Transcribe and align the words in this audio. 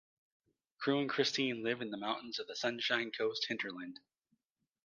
Crew 0.79 0.99
and 0.99 1.07
Christine 1.07 1.61
live 1.63 1.79
in 1.79 1.91
the 1.91 1.97
mountains 1.97 2.39
of 2.39 2.47
the 2.47 2.55
Sunshine 2.55 3.11
Coast 3.11 3.45
Hinterland. 3.47 3.99